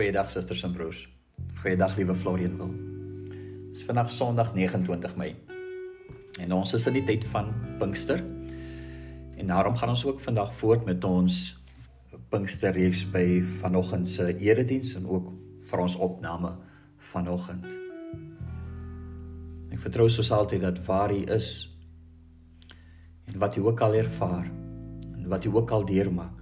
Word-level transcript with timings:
Goeiedag 0.00 0.30
susters 0.32 0.62
en 0.64 0.72
broers. 0.72 1.00
Goeiedag 1.60 1.96
liewe 1.96 2.14
Florian 2.16 2.54
wil. 2.56 2.70
Dis 3.74 3.82
vandag 3.84 4.08
Sondag 4.10 4.54
29 4.54 5.16
Mei. 5.20 5.34
En 6.40 6.54
ons 6.56 6.72
is 6.72 6.86
in 6.88 6.94
die 6.96 7.02
tyd 7.04 7.26
van 7.28 7.50
Pinkster. 7.76 8.22
En 9.36 9.52
daarom 9.52 9.76
gaan 9.76 9.92
ons 9.92 10.06
ook 10.08 10.22
vandag 10.24 10.54
voort 10.56 10.88
met 10.88 11.04
ons 11.04 11.42
Pinksterreeks 12.32 13.02
by 13.12 13.42
vanoggend 13.60 14.08
se 14.08 14.30
erediens 14.38 14.94
en 14.96 15.04
ook 15.04 15.28
vir 15.68 15.84
ons 15.84 15.98
opname 16.00 16.54
vanoggend. 17.12 17.68
Ek 19.68 19.84
vertrou 19.84 20.08
soos 20.08 20.32
altyd 20.32 20.64
dat 20.64 20.80
waar 20.88 21.12
jy 21.12 21.26
is 21.28 21.50
en 23.28 23.36
wat 23.44 23.52
jy 23.52 23.68
ook 23.68 23.84
al 23.84 24.00
ervaar 24.00 24.48
en 24.48 25.28
wat 25.28 25.44
jy 25.44 25.52
ook 25.52 25.76
al 25.76 25.84
deurmaak, 25.84 26.39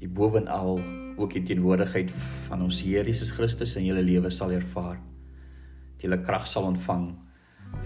jy 0.00 0.08
bovenal 0.08 0.78
ook 1.20 1.34
die 1.36 1.42
teenwoordigheid 1.44 2.10
van 2.48 2.62
ons 2.64 2.80
Here 2.80 3.04
Jesus 3.04 3.32
Christus 3.36 3.76
in 3.76 3.84
julle 3.84 4.02
lewe 4.04 4.30
sal 4.32 4.54
ervaar. 4.56 4.96
Dat 5.96 6.06
julle 6.06 6.20
krag 6.24 6.46
sal 6.48 6.70
ontvang 6.70 7.10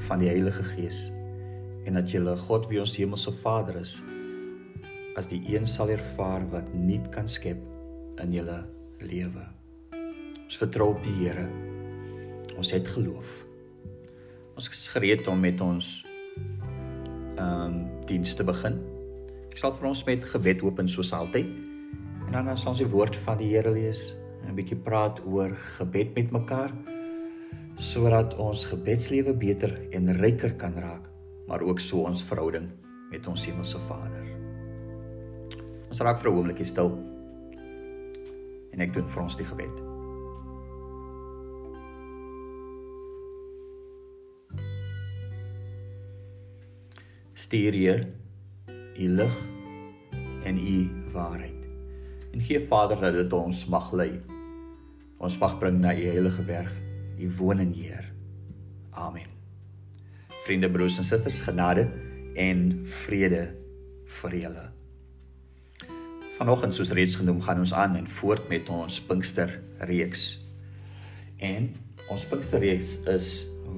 van 0.06 0.22
die 0.22 0.30
Heilige 0.30 0.62
Gees 0.74 1.08
en 1.84 1.98
dat 1.98 2.12
julle 2.14 2.36
God 2.46 2.68
wie 2.70 2.80
ons 2.80 2.94
hemelse 2.96 3.34
Vader 3.42 3.80
is 3.82 3.98
as 5.18 5.28
die 5.30 5.42
een 5.50 5.66
sal 5.70 5.90
ervaar 5.94 6.46
wat 6.54 6.70
nie 6.74 7.00
kan 7.14 7.28
skep 7.30 7.60
in 8.22 8.32
julle 8.34 8.62
lewe. 9.02 9.44
Ons 10.44 10.58
vertrou 10.58 10.92
op 10.94 11.02
die 11.04 11.14
Here. 11.18 11.48
Ons 12.54 12.70
het 12.74 12.88
geloof. 12.94 13.42
Ons 14.54 14.70
is 14.70 14.88
gereed 14.94 15.26
om 15.30 15.40
met 15.42 15.60
ons 15.60 16.00
ehm 17.34 17.42
um, 17.42 17.78
diens 18.06 18.34
te 18.38 18.44
begin. 18.46 18.78
Ek 19.50 19.58
sal 19.58 19.72
vir 19.74 19.88
ons 19.90 20.02
met 20.06 20.26
gebed 20.34 20.62
open 20.62 20.90
soos 20.90 21.10
altyd. 21.16 21.73
En 22.26 22.32
dan 22.32 22.48
as 22.48 22.66
ons 22.66 22.78
die 22.78 22.88
woord 22.88 23.16
van 23.16 23.38
die 23.38 23.52
Here 23.52 23.70
lees, 23.70 24.14
'n 24.44 24.54
bietjie 24.54 24.76
praat 24.76 25.20
oor 25.26 25.54
gebed 25.78 26.14
met 26.14 26.30
mekaar 26.30 26.72
sodat 27.76 28.36
ons 28.38 28.68
gebedslewe 28.70 29.34
beter 29.34 29.72
en 29.90 30.12
ryker 30.20 30.54
kan 30.54 30.76
raak, 30.78 31.08
maar 31.48 31.60
ook 31.60 31.80
so 31.80 32.04
ons 32.06 32.22
verhouding 32.22 32.68
met 33.10 33.26
ons 33.26 33.46
hemelse 33.46 33.78
Vader. 33.88 34.26
Ons 35.90 36.00
raak 36.00 36.18
vir 36.18 36.30
'n 36.30 36.36
oombliekie 36.36 36.66
stil. 36.66 36.90
En 38.72 38.80
ek 38.80 38.92
doen 38.92 39.08
vir 39.08 39.22
ons 39.22 39.36
die 39.36 39.46
gebed. 39.46 39.82
Stuur 47.34 47.72
hier 47.72 48.06
u 48.98 49.08
lig 49.08 49.36
en 50.44 50.58
u 50.58 50.88
waarheid 51.12 51.53
en 52.34 52.40
gee 52.42 52.60
Vader 52.60 52.98
dat 53.00 53.14
dit 53.14 53.32
ons 53.32 53.66
mag 53.70 53.92
lei. 53.94 54.10
Ons 55.22 55.38
mag 55.38 55.54
bring 55.60 55.78
na 55.78 55.92
U 55.94 56.02
heilige 56.02 56.42
berg, 56.42 56.72
U 57.18 57.30
woning 57.38 57.70
Heer. 57.76 58.08
Amen. 58.90 59.30
Vriende, 60.42 60.70
broers 60.70 60.98
en 60.98 61.06
susters, 61.06 61.44
genade 61.46 61.86
en 62.34 62.64
vrede 63.06 63.44
vir 64.18 64.34
julle. 64.40 64.64
Vanoggend 66.34 66.74
soos 66.74 66.90
reeds 66.98 67.14
genoem, 67.20 67.38
gaan 67.46 67.62
ons 67.62 67.74
aan 67.74 67.94
en 67.96 68.10
voort 68.10 68.48
met 68.50 68.68
ons 68.68 68.98
Pinkster 69.06 69.60
reeks. 69.86 70.26
En 71.38 71.70
ons 72.10 72.26
Pinkster 72.26 72.58
reeks 72.66 72.96
is 73.14 73.28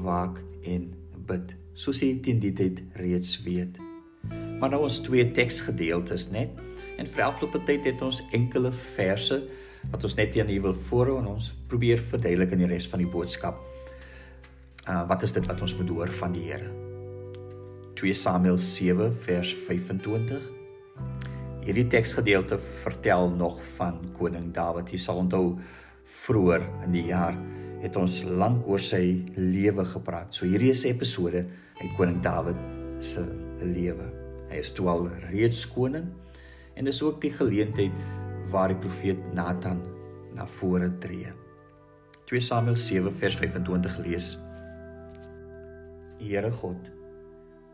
waak 0.00 0.40
en 0.64 0.88
bid. 1.28 1.52
Soos 1.76 2.00
jy 2.00 2.14
teen 2.24 2.40
die 2.40 2.54
tyd 2.56 2.80
reeds 2.96 3.36
weet. 3.44 3.76
Maar 4.56 4.72
nou 4.72 4.86
ons 4.88 5.02
twee 5.04 5.28
teksgedeeltes 5.36 6.30
net 6.32 6.56
En 6.96 7.06
vir 7.06 7.24
afgelope 7.26 7.60
tyd 7.68 7.84
het 7.84 8.02
ons 8.02 8.22
enkele 8.36 8.72
verse 8.72 9.40
wat 9.90 10.04
ons 10.04 10.16
net 10.18 10.36
aan 10.40 10.50
u 10.50 10.60
wil 10.64 10.74
voorhou 10.74 11.18
en 11.20 11.28
ons 11.36 11.52
probeer 11.70 12.00
verduidelik 12.00 12.54
in 12.56 12.64
die 12.64 12.70
res 12.70 12.88
van 12.90 13.02
die 13.02 13.10
boodskap. 13.10 13.60
Uh 14.88 15.02
wat 15.10 15.22
is 15.26 15.34
dit 15.36 15.46
wat 15.46 15.60
ons 15.62 15.76
moet 15.78 15.92
hoor 15.92 16.12
van 16.20 16.34
die 16.34 16.46
Here? 16.48 16.70
2 17.96 18.14
Samuel 18.14 18.58
7 18.58 19.12
vers 19.24 19.54
25. 19.66 20.42
Hierdie 21.66 21.86
teksgedeelte 21.90 22.58
vertel 22.58 23.30
nog 23.30 23.58
van 23.76 24.00
koning 24.18 24.52
Dawid. 24.54 24.92
Jy 24.92 25.00
sal 25.02 25.22
onthou 25.24 25.56
vroeër 26.06 26.66
in 26.86 26.92
die 26.94 27.06
jaar 27.08 27.34
het 27.82 27.96
ons 27.98 28.20
lank 28.24 28.66
oor 28.70 28.82
sy 28.82 29.24
lewe 29.36 29.84
gepraat. 29.88 30.34
So 30.34 30.46
hierdie 30.46 30.70
is 30.70 30.84
'n 30.84 30.94
episode 30.94 31.46
uit 31.82 31.92
koning 31.96 32.22
Dawid 32.22 32.56
se 33.00 33.24
lewe. 33.60 34.06
Hy 34.50 34.56
is 34.56 34.70
toe 34.72 34.88
al 34.88 35.08
reeds 35.30 35.66
koning 35.66 36.06
En 36.76 36.84
dis 36.84 37.02
ook 37.02 37.20
die 37.24 37.32
geleentheid 37.32 37.92
waar 38.52 38.68
die 38.68 38.80
profeet 38.80 39.20
Nathan 39.34 39.80
na 40.36 40.46
vore 40.58 40.90
tree. 41.00 41.32
2 42.28 42.40
Samuel 42.40 42.76
7 42.76 43.12
vers 43.14 43.36
25 43.40 43.98
lees: 44.04 44.34
Here 46.20 46.52
God, 46.52 46.90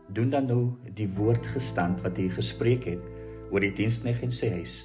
doen 0.07 0.29
dan 0.29 0.47
nou 0.47 0.63
die 0.95 1.09
woord 1.17 1.47
gestand 1.55 2.01
wat 2.05 2.17
U 2.17 2.29
gespreek 2.31 2.87
het 2.87 3.03
oor 3.51 3.63
die 3.65 3.73
diensknegt 3.75 4.23
en 4.23 4.31
sy 4.31 4.53
huis 4.55 4.77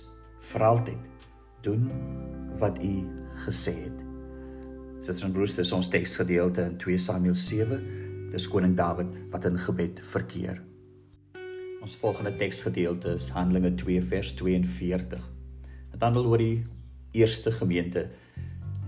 vir 0.50 0.66
altyd. 0.66 1.06
Doen 1.62 1.88
wat 2.58 2.82
U 2.82 2.92
gesê 3.46 3.74
het. 3.86 4.04
Siters 4.98 5.22
en 5.26 5.34
broers, 5.34 5.54
dis 5.54 5.72
ons 5.72 5.90
teksgedeelte 5.90 6.64
in 6.72 6.78
2 6.82 6.98
Samuel 6.98 7.38
7. 7.38 7.78
Dis 8.32 8.48
koning 8.50 8.74
Dawid 8.78 9.14
wat 9.30 9.46
in 9.46 9.60
gebed 9.62 10.02
verkeer. 10.10 10.58
Ons 11.78 11.94
volgende 11.96 12.32
teksgedeelte 12.34 13.12
is 13.14 13.28
Handelinge 13.30 13.70
2 13.78 14.02
vers 14.02 14.32
42. 14.34 15.20
Dit 15.92 16.02
handel 16.02 16.24
oor 16.26 16.42
die 16.42 16.64
eerste 17.14 17.52
gemeente 17.54 18.08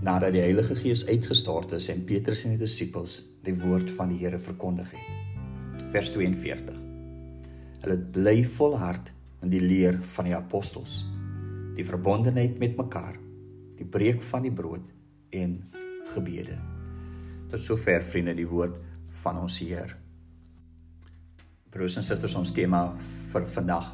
nadat 0.03 0.35
die 0.35 0.43
Heilige 0.43 0.75
Gees 0.75 1.05
uitgestort 1.07 1.77
is 1.77 1.87
en 1.93 2.03
Petrus 2.09 2.43
en 2.49 2.57
die 2.57 2.65
disippels 2.65 3.21
die 3.47 3.55
woord 3.61 3.93
van 3.95 4.11
die 4.11 4.19
Here 4.19 4.41
verkondig 4.43 4.91
het. 4.97 5.87
Vers 5.95 6.11
42. 6.17 6.83
Hulle 7.85 7.99
bly 8.19 8.37
volhard 8.59 9.15
in 9.45 9.55
die 9.55 9.63
leer 9.63 10.01
van 10.17 10.27
die 10.27 10.35
apostels, 10.35 11.05
die 11.79 11.87
verbondenheid 11.87 12.59
met 12.59 12.75
mekaar, 12.81 13.23
die 13.79 13.87
breek 13.87 14.19
van 14.33 14.49
die 14.49 14.53
brood 14.53 14.91
en 15.31 15.61
gebede. 16.11 16.59
Tot 17.55 17.63
sover 17.63 18.03
vriende 18.03 18.35
die 18.35 18.51
woord 18.51 18.83
van 19.23 19.39
ons 19.47 19.63
Here. 19.63 20.00
Broers 21.71 21.95
en 22.01 22.03
susters, 22.03 22.35
ons 22.35 22.51
tema 22.51 22.81
vir 23.31 23.45
vandag 23.47 23.93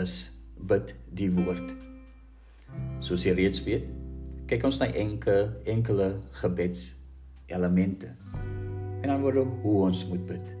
is 0.00 0.30
bid 0.56 0.94
die 1.12 1.28
woord. 1.36 1.74
Soos 3.04 3.26
jy 3.26 3.34
reeds 3.36 3.60
weet, 3.66 3.84
kyk 4.48 4.64
ons 4.64 4.78
na 4.80 4.88
enkele 4.96 5.60
enkele 5.68 6.06
gebeds 6.40 6.94
elemente. 7.52 8.14
En 9.02 9.12
dan 9.12 9.20
word 9.20 9.44
hoe 9.60 9.76
ons 9.90 10.06
moet 10.08 10.24
bid. 10.30 10.54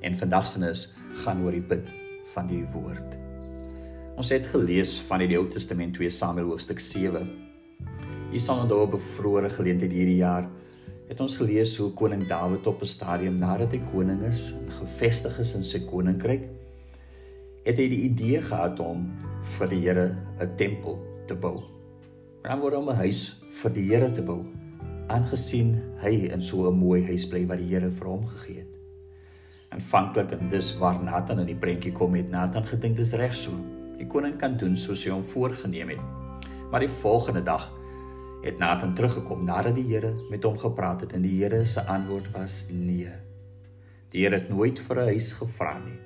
En 0.00 0.16
vandag 0.16 0.48
se 0.48 0.64
is 0.70 0.86
gaan 1.20 1.44
oor 1.44 1.52
die 1.52 1.64
bid 1.64 1.84
van 2.32 2.48
die 2.48 2.64
woord. 2.72 3.18
Ons 4.16 4.32
het 4.32 4.48
gelees 4.48 4.96
van 5.04 5.20
die 5.20 5.36
Ou 5.36 5.44
Testament 5.52 5.98
2 6.00 6.08
Samuel 6.16 6.54
hoofstuk 6.54 6.80
7. 6.80 7.28
Hier 8.32 8.40
onthou 8.56 8.86
op 8.88 8.94
'n 8.94 9.04
vroeëre 9.04 9.50
geleentheid 9.50 9.92
hierdie 9.92 10.22
jaar 10.24 10.48
het 11.06 11.20
ons 11.22 11.36
gelees 11.38 11.76
hoe 11.78 11.92
koning 11.94 12.26
Dawid 12.26 12.66
op 12.66 12.82
'n 12.82 12.86
stadium 12.86 13.38
nadat 13.38 13.72
hy 13.72 13.80
koning 13.92 14.22
is 14.22 14.52
en 14.52 14.70
gevestig 14.70 15.38
is 15.38 15.54
in 15.54 15.64
sy 15.64 15.80
koninkryk, 15.86 16.48
het 17.64 17.78
hy 17.78 17.88
die 17.88 18.02
idee 18.10 18.42
gehad 18.42 18.80
om 18.80 19.10
vir 19.42 19.68
die 19.68 19.80
Here 19.80 20.16
'n 20.40 20.56
tempel 20.56 20.98
te 21.26 21.34
bou. 21.34 21.62
Maar 22.42 22.60
word 22.60 22.74
hom 22.74 22.90
'n 22.90 22.96
huis 22.96 23.42
vir 23.50 23.70
die 23.70 23.86
Here 23.88 24.10
te 24.12 24.22
bou, 24.22 24.44
aangesien 25.08 25.82
hy 26.02 26.30
in 26.32 26.42
so 26.42 26.68
'n 26.68 26.78
mooi 26.78 27.02
huis 27.04 27.26
bly 27.26 27.46
wat 27.46 27.58
die 27.58 27.68
Here 27.74 27.90
vir 27.90 28.08
hom 28.08 28.26
gegee 28.26 28.58
het. 28.58 28.74
Aanvanklik 29.70 30.32
en 30.32 30.48
dis 30.48 30.78
waar 30.78 31.02
Nathan 31.02 31.40
in 31.40 31.46
die 31.46 31.58
prentjie 31.58 31.92
kom 31.92 32.14
het, 32.14 32.30
Nathan 32.30 32.64
gedink 32.64 32.96
dis 32.96 33.14
reg 33.14 33.34
so. 33.34 33.50
Die 33.98 34.06
koning 34.06 34.36
kan 34.38 34.56
doen 34.56 34.76
soos 34.76 35.04
hy 35.04 35.10
hom 35.10 35.22
voorgenem 35.22 35.88
het. 35.88 36.00
Maar 36.70 36.80
die 36.80 36.88
volgende 36.88 37.42
dag 37.42 37.72
het 38.42 38.58
Nathan 38.58 38.94
teruggekom 38.94 39.44
nadat 39.44 39.74
die 39.74 39.86
Here 39.88 40.12
met 40.30 40.44
hom 40.44 40.58
gepraat 40.58 41.00
het 41.00 41.12
en 41.16 41.22
die 41.22 41.36
Here 41.42 41.64
se 41.64 41.84
antwoord 41.86 42.30
was 42.34 42.66
nee. 42.70 43.10
Die 44.12 44.24
Here 44.24 44.38
het 44.38 44.48
nooit 44.48 44.78
vir 44.80 44.96
'n 44.96 45.08
huis 45.12 45.32
gevra 45.32 45.78
nie. 45.78 45.98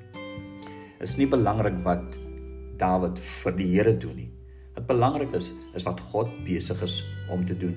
Is 1.01 1.17
nie 1.17 1.29
belangrik 1.29 1.79
wat 1.85 2.19
Dawid 2.77 3.19
vir 3.19 3.57
die 3.57 3.67
Here 3.77 3.97
doen 3.97 4.17
nie. 4.17 4.33
Wat 4.75 4.87
belangrik 4.87 5.33
is, 5.35 5.53
is 5.75 5.83
wat 5.83 6.01
God 6.01 6.45
besig 6.45 6.83
is 6.83 7.05
om 7.31 7.47
te 7.47 7.57
doen. 7.57 7.77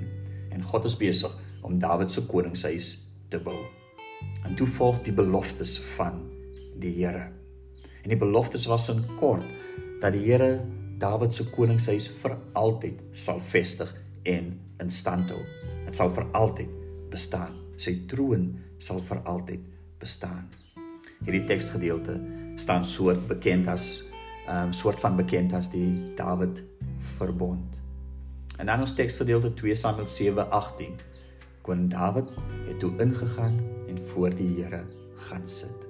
En 0.50 0.64
God 0.64 0.86
is 0.86 0.98
besig 0.98 1.40
om 1.62 1.80
Dawid 1.80 2.12
se 2.12 2.26
koningshuis 2.26 3.08
te 3.30 3.40
bou. 3.40 3.60
En 4.46 4.56
toe 4.56 4.68
volg 4.68 5.02
die 5.04 5.14
beloftes 5.14 5.80
van 5.80 6.22
die 6.80 6.94
Here. 7.04 7.32
En 8.04 8.10
die 8.10 8.18
beloftes 8.18 8.66
was 8.66 8.90
in 8.90 9.06
kort 9.20 9.46
dat 10.00 10.14
die 10.14 10.24
Here 10.32 10.66
Dawid 10.98 11.34
se 11.34 11.50
koningshuis 11.50 12.10
vir 12.22 12.38
altyd 12.54 13.02
sal 13.12 13.40
vestig 13.40 14.03
en 14.24 14.60
in 14.80 14.90
stand 14.90 15.32
hou. 15.32 15.42
Dit 15.86 15.96
sal 15.96 16.12
vir 16.14 16.28
altyd 16.38 16.70
bestaan. 17.12 17.56
Sy 17.78 17.96
troon 18.10 18.54
sal 18.82 19.02
vir 19.06 19.22
altyd 19.30 19.64
bestaan. 20.02 20.50
Hierdie 21.24 21.46
teksgedeelte 21.48 22.18
staan 22.60 22.86
soort 22.86 23.28
bekend 23.28 23.68
as 23.68 24.04
'n 24.04 24.50
um, 24.50 24.56
ehm, 24.56 24.72
soort 24.72 25.00
van 25.00 25.16
bekend 25.16 25.54
as 25.54 25.70
die 25.70 26.16
Dawid 26.16 26.64
verbond. 27.18 27.80
En 28.58 28.66
dan 28.66 28.80
ons 28.80 28.94
teksgedeelte 28.94 29.54
2 29.54 29.76
Samuel 29.76 30.08
7:18. 30.08 31.00
Koning 31.62 31.90
Dawid 31.90 32.28
het 32.68 32.80
toe 32.80 32.92
ingegaan 32.98 33.60
en 33.88 33.98
voor 33.98 34.36
die 34.36 34.62
Here 34.62 34.84
gaan 35.16 35.48
sit. 35.48 35.88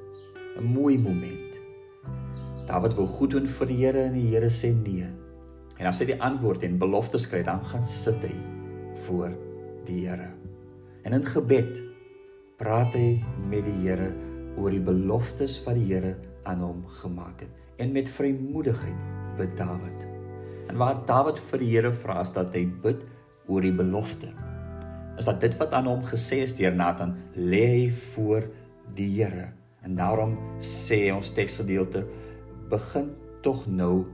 'n 0.57 0.63
Mooi 0.63 1.00
moment. 1.00 1.57
Dawid 2.65 2.94
wou 2.94 3.07
goed 3.07 3.31
doen 3.31 3.47
vir 3.47 3.68
die 3.68 3.85
Here 3.85 4.03
en 4.03 4.13
die 4.13 4.27
Here 4.27 4.50
sê 4.50 4.75
nee. 4.75 5.23
En 5.83 5.89
as 5.89 5.97
hy 6.00 6.13
die 6.13 6.21
antwoord 6.24 6.62
en 6.63 6.77
beloftes 6.80 7.25
kry, 7.27 7.41
dan 7.44 7.59
gaan 7.68 7.83
sit 7.83 8.21
hy 8.24 8.35
voor 9.03 9.33
die 9.83 10.06
Here. 10.06 10.30
En 11.03 11.12
in 11.18 11.25
gebed 11.27 11.74
praat 12.56 12.95
hy 12.95 13.18
met 13.51 13.68
die 13.68 13.81
Here 13.81 14.13
oor 14.56 14.71
die 14.71 14.80
beloftes 14.80 15.57
wat 15.65 15.75
die 15.75 15.89
Here 15.89 16.13
aan 16.47 16.63
hom 16.63 16.85
gemaak 17.01 17.44
het. 17.44 17.51
En 17.83 17.91
met 17.91 18.07
vrymoedigheid 18.07 19.35
bid 19.35 19.59
Dawid. 19.59 20.07
En 20.71 20.80
wat 20.80 21.03
Dawid 21.09 21.44
vir 21.50 21.65
die 21.65 21.71
Here 21.74 21.91
vra 22.00 22.21
is 22.24 22.31
dat 22.31 22.56
hy 22.56 22.63
bid 22.88 23.03
oor 23.51 23.68
die 23.68 23.75
belofte. 23.75 24.31
Is 25.19 25.27
dat 25.27 25.44
dit 25.44 25.59
wat 25.59 25.75
aan 25.75 25.91
hom 25.91 26.07
gesê 26.07 26.45
is 26.47 26.56
deur 26.56 26.71
Nathan 26.71 27.18
lê 27.35 27.65
hy 27.74 27.85
voor 28.15 28.47
die 28.95 29.12
Here. 29.18 29.50
En 29.83 30.00
daarom 30.00 30.39
sê 30.63 31.09
ons 31.12 31.35
teksgedeelte 31.35 32.07
begin 32.71 33.18
tog 33.44 33.68
nou 33.68 34.06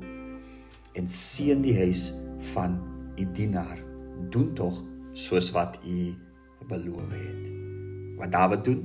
en 0.93 1.09
seën 1.09 1.61
die 1.61 1.75
huis 1.77 2.13
van 2.53 2.79
u 3.17 3.27
dienaar. 3.33 3.81
Doen 4.29 4.53
tog 4.53 4.83
soos 5.13 5.51
wat 5.51 5.79
u 5.85 6.13
beloof 6.69 7.11
het. 7.11 7.49
Wat 8.19 8.31
Dawid 8.31 8.65
doen, 8.65 8.81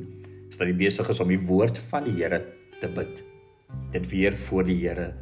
is 0.49 0.59
dat 0.59 0.69
hy 0.69 0.77
besig 0.79 1.09
is 1.09 1.21
om 1.21 1.31
die 1.33 1.41
woord 1.47 1.79
van 1.91 2.07
die 2.07 2.17
Here 2.21 2.41
te 2.81 2.89
bid. 2.89 3.23
Dit 3.95 4.09
weer 4.11 4.37
voor 4.37 4.67
die 4.69 4.79
Here 4.83 5.15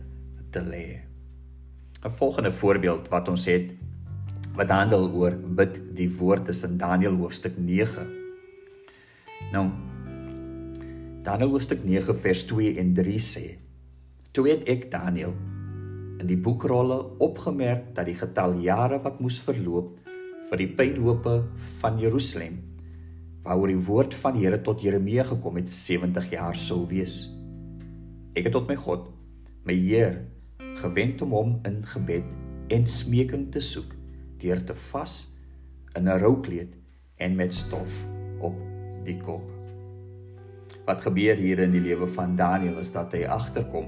te 0.51 0.61
lê. 0.61 1.01
'n 2.03 2.11
Volgende 2.11 2.53
voorbeeld 2.53 3.09
wat 3.09 3.29
ons 3.29 3.47
het 3.47 3.73
wat 4.55 4.71
handel 4.71 5.09
oor 5.17 5.37
bid 5.37 5.79
die 5.97 6.11
woord 6.17 6.49
is 6.49 6.65
in 6.65 6.77
Daniël 6.77 7.17
hoofstuk 7.17 7.57
9. 7.57 8.07
Nou 9.53 9.71
Daniël 11.23 11.51
hoofstuk 11.55 11.85
9 11.85 12.17
vers 12.17 12.43
2 12.45 12.77
en 12.79 12.93
3 12.95 13.19
sê: 13.19 13.45
Toe 14.33 14.49
het 14.49 14.65
ek 14.69 14.91
Daniël 14.91 15.35
in 16.21 16.27
die 16.29 16.39
boekrolle 16.39 16.99
opgemerk 17.23 17.95
dat 17.97 18.07
die 18.07 18.19
getal 18.19 18.59
jare 18.61 19.01
wat 19.03 19.21
moes 19.21 19.41
verloop 19.43 19.97
vir 20.51 20.61
die 20.61 20.71
pynhope 20.77 21.39
van 21.81 21.99
Jerusalem 22.03 22.61
waaroor 23.43 23.73
die 23.73 23.85
woord 23.87 24.15
van 24.15 24.37
die 24.37 24.45
Here 24.45 24.61
tot 24.63 24.83
Jeremia 24.85 25.25
gekom 25.27 25.57
het 25.59 25.71
70 25.71 26.29
jaar 26.31 26.59
sou 26.59 26.85
wees. 26.87 27.25
Ek 28.39 28.47
het 28.47 28.55
tot 28.55 28.69
my 28.71 28.77
God, 28.79 29.09
my 29.67 29.75
Heer, 29.75 30.21
gewend 30.79 31.23
om 31.27 31.35
hom 31.37 31.57
in 31.69 31.83
gebed 31.91 32.29
en 32.73 32.87
smeking 32.87 33.49
te 33.53 33.61
soek 33.61 33.91
deur 34.43 34.63
te 34.67 34.77
vas 34.91 35.17
in 35.99 36.09
'n 36.09 36.19
roukleed 36.23 36.75
en 37.19 37.37
met 37.37 37.55
stof 37.55 38.07
op 38.41 38.55
die 39.05 39.19
kop. 39.19 39.45
Wat 40.87 41.03
gebeur 41.03 41.37
hier 41.37 41.59
in 41.59 41.71
die 41.71 41.83
lewe 41.83 42.07
van 42.07 42.37
Daniël 42.37 42.79
is 42.79 42.93
dat 42.93 43.13
hy 43.13 43.25
agterkom 43.25 43.87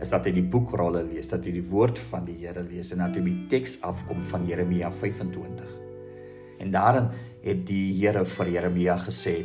is 0.00 0.10
dat 0.12 0.26
hy 0.28 0.32
die 0.36 0.44
boekrolle 0.44 1.02
lees, 1.06 1.30
dat 1.30 1.44
hy 1.46 1.54
die 1.56 1.64
woord 1.70 1.98
van 2.10 2.26
die 2.28 2.36
Here 2.42 2.62
lees 2.62 2.92
en 2.92 3.04
dat 3.04 3.16
hy 3.16 3.24
die 3.24 3.46
teks 3.52 3.78
afkom 3.86 4.24
van 4.28 4.44
Jeremia 4.48 4.90
25. 4.92 5.70
En 6.60 6.72
daarin 6.72 7.08
het 7.44 7.64
die 7.68 7.94
Here 7.96 8.24
vir 8.24 8.52
Jeremia 8.56 8.98
gesê 9.04 9.44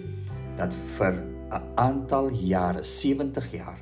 dat 0.58 0.74
vir 0.98 1.14
'n 1.52 1.64
aantal 1.76 2.30
jare, 2.32 2.84
70 2.84 3.52
jaar, 3.52 3.80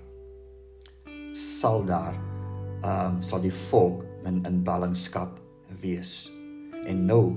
sal 1.33 1.85
daar 1.85 2.15
ehm 2.83 3.15
um, 3.15 3.21
sal 3.21 3.41
die 3.41 3.53
volk 3.53 4.05
in 4.25 4.45
in 4.45 4.63
ballingskap 4.63 5.39
wees. 5.81 6.31
En 6.85 7.05
nou 7.05 7.35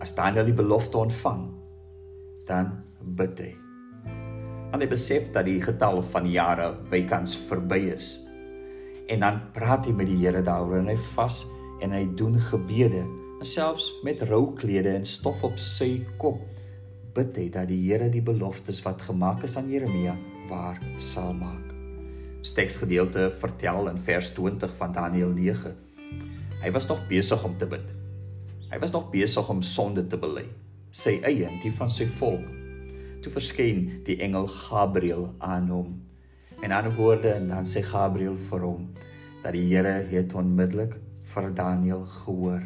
as 0.00 0.14
Daniel 0.14 0.44
die 0.44 0.54
belofte 0.54 0.98
ontvang, 0.98 1.50
dan 2.46 2.82
bid 3.00 3.38
hy. 3.38 3.61
Want 4.72 4.82
hy 4.82 4.88
besef 4.90 5.28
dat 5.34 5.46
die 5.46 5.60
getal 5.62 6.00
van 6.10 6.26
jare 6.32 6.72
bykans 6.90 7.36
verby 7.48 7.92
is. 7.92 8.14
En 9.12 9.20
dan 9.20 9.42
praat 9.52 9.86
hy 9.86 9.92
met 9.94 10.08
die 10.08 10.18
Here 10.22 10.40
daaroor 10.42 10.80
en 10.80 10.88
hy 10.90 10.98
vas 11.12 11.42
en 11.84 11.92
hy 11.92 12.06
doen 12.16 12.38
gebede 12.40 13.04
selfs 13.42 13.88
met 14.06 14.22
rou 14.30 14.52
klede 14.54 14.92
en 14.94 15.04
stof 15.06 15.42
op 15.42 15.56
sy 15.58 16.04
kop 16.18 16.38
bid 17.12 17.36
hy 17.36 17.48
dat 17.52 17.68
die 17.68 17.80
Here 17.84 18.08
die 18.12 18.22
beloftes 18.24 18.80
wat 18.86 19.02
gemaak 19.04 19.42
is 19.44 19.58
aan 19.60 19.68
Jeremia 19.70 20.14
waar 20.48 20.80
sal 21.02 21.34
maak. 21.36 21.68
Teksgedeelte 22.42 23.28
vertel 23.38 23.90
in 23.90 24.00
vers 24.02 24.32
20 24.34 24.72
van 24.76 24.94
Daniël 24.96 25.30
9. 25.36 25.74
Hy 26.62 26.70
was 26.74 26.88
nog 26.88 27.04
besig 27.10 27.44
om 27.44 27.54
te 27.58 27.68
bid. 27.70 27.84
Hy 28.72 28.80
was 28.82 28.94
nog 28.94 29.10
besig 29.12 29.48
om 29.52 29.62
sonde 29.62 30.06
te 30.08 30.18
bely, 30.18 30.46
sy 30.90 31.18
eie 31.22 31.46
en 31.46 31.60
die 31.62 31.72
van 31.76 31.92
sy 31.92 32.08
volk. 32.18 32.61
Toe 33.22 33.30
verskyn 33.30 33.84
die 34.06 34.18
engel 34.24 34.48
Gabriël 34.50 35.28
aan 35.38 35.68
hom. 35.70 35.92
En 36.62 36.72
aan 36.74 36.90
woorde 36.94 37.30
en 37.36 37.46
dan 37.50 37.66
sê 37.66 37.84
Gabriël 37.86 38.34
vir 38.50 38.66
hom 38.66 38.88
dat 39.42 39.54
die 39.54 39.68
Here 39.70 40.00
het 40.10 40.34
onmiddellik 40.38 40.96
vir 41.32 41.48
Daniël 41.54 42.02
gehoor 42.22 42.62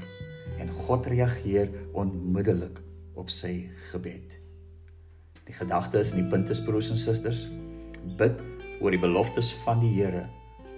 en 0.60 0.72
God 0.72 1.06
reageer 1.12 1.68
onmiddellik 1.92 2.80
op 3.16 3.30
sy 3.32 3.68
gebed. 3.90 4.36
Die 5.46 5.54
gedagte 5.56 6.00
is 6.00 6.12
in 6.14 6.24
die 6.24 6.30
punte 6.32 6.56
broers 6.64 6.90
en 6.92 7.00
susters, 7.00 7.46
bid 8.18 8.40
oor 8.80 8.92
die 8.92 9.00
beloftes 9.00 9.52
van 9.64 9.80
die 9.84 9.92
Here. 9.98 10.26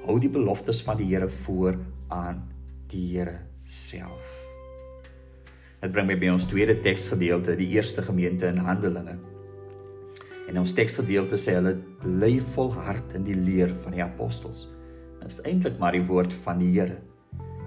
Hou 0.04 0.18
die 0.22 0.32
beloftes 0.32 0.82
van 0.86 0.98
die 1.00 1.08
Here 1.12 1.30
voor 1.44 1.78
aan 2.14 2.44
die 2.90 3.06
Here 3.14 3.40
self. 3.64 4.34
Dit 5.78 5.94
bring 5.94 6.08
my 6.10 6.18
by 6.18 6.34
ons 6.34 6.46
tweede 6.50 6.80
teksgedeelte, 6.82 7.54
die 7.58 7.70
eerste 7.76 8.02
gemeente 8.02 8.50
in 8.50 8.64
Handelinge. 8.66 9.18
En 10.48 10.56
ons 10.62 10.72
teksgedeelte 10.72 11.36
sê 11.36 11.58
hulle 11.58 11.74
bly 12.00 12.38
volhard 12.54 13.12
in 13.18 13.26
die 13.26 13.36
leer 13.36 13.74
van 13.84 13.92
die 13.96 14.02
apostels. 14.04 14.64
Dit 15.20 15.28
is 15.28 15.42
eintlik 15.44 15.76
maar 15.80 15.92
die 15.92 16.06
woord 16.08 16.32
van 16.44 16.62
die 16.62 16.70
Here. 16.72 16.96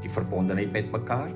Die 0.02 0.10
verbondenheid 0.10 0.72
met 0.74 0.90
mekaar, 0.94 1.30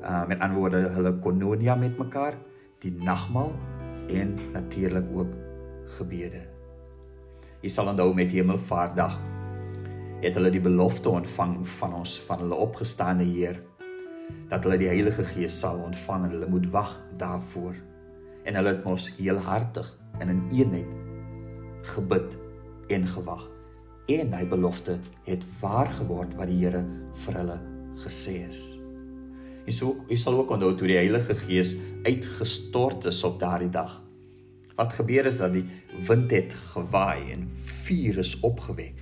uh 0.00 0.22
met 0.30 0.38
ander 0.38 0.56
woorde 0.56 0.84
hulle 0.94 1.16
kononia 1.24 1.74
met 1.74 1.98
mekaar, 1.98 2.38
die 2.80 2.92
nagmaal 2.94 3.50
en 4.08 4.36
natuurlik 4.54 5.10
ook 5.14 5.34
gebede. 5.98 6.44
Jy 7.60 7.68
sal 7.74 7.90
onthou 7.90 8.12
met 8.14 8.32
Hemelvaartdag 8.32 9.18
het 10.20 10.36
hulle 10.36 10.52
die 10.52 10.62
belofte 10.62 11.10
ontvang 11.10 11.58
van 11.66 11.94
ons 11.98 12.14
van 12.28 12.42
hulle 12.44 12.56
opgestaane 12.62 13.24
Heer 13.24 13.58
dat 14.50 14.64
hulle 14.66 14.78
die 14.80 14.90
Heilige 14.90 15.24
Gees 15.24 15.56
sal 15.62 15.80
ontvang 15.82 16.26
en 16.26 16.34
hulle 16.36 16.48
moet 16.50 16.66
wag 16.70 16.92
daarvoor. 17.18 17.74
En 18.44 18.56
hulle 18.58 18.74
het 18.74 18.84
mos 18.84 19.08
heelhartig 19.16 19.88
en 20.20 20.28
in 20.28 20.42
eenheid 20.52 21.00
gebid 21.82 22.36
en 22.88 23.06
gewag. 23.08 23.48
En 24.10 24.34
hy 24.34 24.44
belofte 24.48 24.98
het 25.24 25.44
waar 25.60 25.88
geword 26.00 26.34
wat 26.38 26.50
die 26.50 26.58
Here 26.64 26.82
vir 27.24 27.38
hulle 27.40 27.58
gesê 28.02 28.40
het. 28.44 28.60
En 29.66 29.76
so 29.76 30.04
jy 30.10 30.18
sal 30.18 30.38
ook 30.40 30.54
onthou 30.56 30.72
toe 30.74 30.88
die 30.90 30.98
Heilige 30.98 31.36
Gees 31.44 31.76
uitgestort 32.02 33.06
is 33.10 33.20
op 33.28 33.38
daardie 33.40 33.70
dag. 33.70 34.00
Wat 34.74 34.96
gebeur 34.96 35.28
is 35.28 35.38
dat 35.42 35.52
die 35.54 35.66
wind 36.08 36.32
het 36.32 36.56
gewaai 36.72 37.30
en 37.34 37.46
vuur 37.84 38.18
is 38.24 38.38
opgewek. 38.46 38.96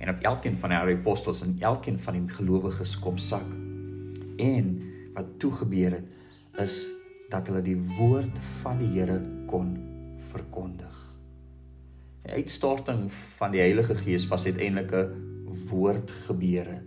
En 0.00 0.10
op 0.10 0.26
elkeen 0.26 0.58
van 0.58 0.72
die 0.72 0.96
apostels 0.96 1.44
en 1.44 1.56
elkeen 1.60 2.00
van 2.00 2.18
die 2.18 2.36
gelowiges 2.36 2.98
kom 2.98 3.20
sak. 3.20 3.46
En 4.40 4.74
wat 5.14 5.38
toe 5.38 5.52
gebeur 5.62 6.00
het 6.00 6.60
is 6.60 6.90
dat 7.30 7.46
hulle 7.48 7.62
die 7.62 7.78
woord 7.98 8.38
van 8.62 8.80
die 8.82 8.90
Here 8.98 9.20
kon 9.46 9.93
verkondig. 10.34 11.00
Die 12.24 12.40
uitstorting 12.40 13.06
van 13.12 13.52
die 13.54 13.62
Heilige 13.62 13.96
Gees 14.00 14.26
was 14.30 14.46
uiteindelik 14.48 14.92
'n 14.92 15.68
woord 15.70 16.10
gebeure. 16.26 16.82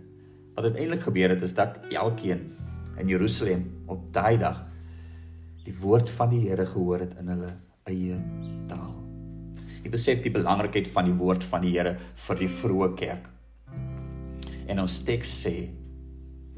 Wat 0.54 0.64
uiteindelik 0.64 1.02
gebeur 1.02 1.30
het 1.30 1.42
is 1.42 1.54
dat 1.54 1.78
elkeen 1.90 2.56
in 2.98 3.08
Jerusalem 3.08 3.64
op 3.86 4.12
daai 4.12 4.38
dag 4.38 4.66
die 5.64 5.74
woord 5.80 6.10
van 6.10 6.30
die 6.30 6.48
Here 6.48 6.66
gehoor 6.66 6.98
het 6.98 7.18
in 7.20 7.28
hulle 7.28 7.52
eie 7.84 8.16
taal. 8.68 8.94
Jy 9.82 9.90
besef 9.90 10.22
die 10.22 10.32
belangrikheid 10.32 10.88
van 10.88 11.04
die 11.04 11.14
woord 11.14 11.44
van 11.44 11.62
die 11.62 11.74
Here 11.76 11.96
vir 12.14 12.36
die 12.36 12.48
vroeë 12.48 12.94
kerk. 12.96 13.28
En 14.66 14.80
ons 14.80 15.04
teks 15.04 15.46
sê 15.46 15.68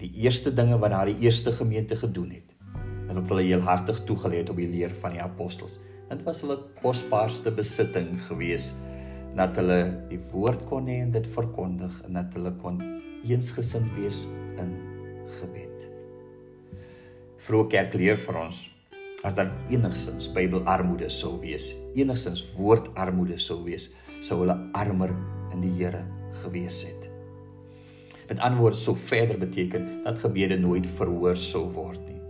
die 0.00 0.12
eerste 0.24 0.54
dinge 0.54 0.78
wat 0.80 0.90
daai 0.90 1.18
eerste 1.20 1.52
gemeente 1.52 1.96
gedoen 1.96 2.30
het, 2.30 2.54
is 3.08 3.18
dat 3.18 3.28
hulle 3.28 3.42
heel 3.42 3.60
hartig 3.60 4.04
toegelaat 4.08 4.50
op 4.50 4.56
die 4.56 4.70
leer 4.70 4.94
van 5.02 5.12
die 5.12 5.22
apostels. 5.22 5.78
Dit 6.10 6.24
was 6.26 6.42
hulle 6.44 6.58
kosbaarste 6.82 7.54
besitting 7.54 8.16
gewees 8.26 8.72
dat 9.38 9.54
hulle 9.60 9.80
die 10.10 10.20
woord 10.32 10.66
kon 10.66 10.90
hê 10.90 11.00
en 11.04 11.14
dit 11.14 11.26
verkondig 11.38 12.00
en 12.08 12.18
dat 12.18 12.34
hulle 12.34 12.54
kon 12.62 12.82
eensgesind 13.22 13.94
wees 13.94 14.24
in 14.58 14.74
gebed 15.38 15.70
vroeë 17.40 17.70
kerk 17.72 17.96
leer 17.96 18.18
vir 18.20 18.36
ons 18.42 18.66
as 19.26 19.36
dan 19.36 19.50
enigsins 19.72 20.30
Bybelarmoede 20.32 21.10
sou 21.12 21.34
wees, 21.42 21.72
enigsins 21.98 22.40
woordarmoede 22.56 23.36
sou 23.40 23.58
wees, 23.66 23.90
sou 24.24 24.38
hulle 24.42 24.56
armer 24.76 25.12
in 25.52 25.60
die 25.64 25.72
Here 25.76 26.00
gewees 26.40 26.78
het. 26.86 27.08
Met 28.30 28.40
ander 28.40 28.62
woorde 28.62 28.80
sou 28.80 28.94
verder 28.96 29.40
beteken 29.40 29.88
dat 30.06 30.22
gebede 30.22 30.56
nooit 30.60 30.88
verhoor 30.88 31.36
sou 31.36 31.66
word 31.74 32.00
nie. 32.06 32.20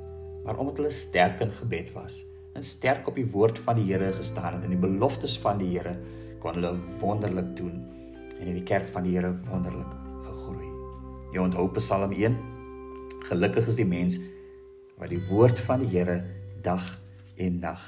Maar 0.46 0.58
omdat 0.58 0.80
hulle 0.80 0.94
sterk 0.94 1.44
in 1.44 1.54
gebed 1.60 1.92
was 1.94 2.22
en 2.54 2.64
sterk 2.66 3.08
op 3.08 3.18
die 3.18 3.26
woord 3.30 3.58
van 3.62 3.78
die 3.78 3.86
Here 3.92 4.12
gestaan 4.16 4.56
het 4.56 4.66
en 4.66 4.74
die 4.74 4.80
beloftes 4.80 5.38
van 5.42 5.60
die 5.60 5.70
Here 5.76 5.96
kon 6.42 6.56
hulle 6.58 6.74
wonderlik 7.00 7.52
doen 7.58 7.76
en 8.40 8.46
in 8.48 8.56
die 8.58 8.66
kerk 8.66 8.88
van 8.94 9.06
die 9.06 9.14
Here 9.16 9.32
wonderlik 9.48 9.92
gegroei. 10.26 10.68
Jy 11.34 11.42
onthou 11.44 11.68
Psalm 11.76 12.14
1? 12.16 12.38
Gelukkig 13.28 13.68
is 13.70 13.78
die 13.78 13.88
mens 13.88 14.18
wat 15.00 15.12
die 15.12 15.20
woord 15.28 15.60
van 15.64 15.84
die 15.84 15.90
Here 15.92 16.22
dag 16.64 16.96
en 17.40 17.60
nag 17.62 17.84